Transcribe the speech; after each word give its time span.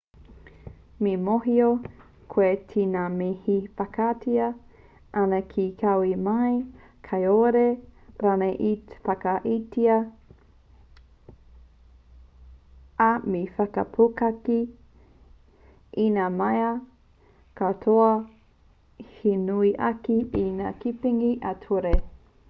me 1.05 1.11
mōhio 1.25 1.65
koe 2.35 2.45
ki 2.69 2.85
ngā 2.93 3.01
mea 3.17 3.49
e 3.55 3.57
whakaaetia 3.81 4.45
ana 5.23 5.39
te 5.51 5.65
kawe 5.81 6.15
mai 6.29 6.55
kāore 7.09 7.61
rānei 8.23 8.55
i 8.69 8.73
te 8.87 8.97
whakaaetia 9.09 9.99
ā 13.11 13.13
me 13.35 13.43
whakapuaki 13.61 14.59
i 16.07 16.11
ngā 16.19 16.27
mea 16.43 16.73
katoa 17.61 18.11
he 19.13 19.39
nui 19.47 19.75
ake 19.91 20.21
i 20.45 20.49
ngā 20.61 20.77
tepenga 20.85 21.35
ā-ture 21.55 21.95